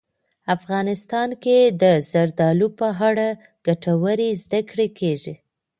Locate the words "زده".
4.43-4.59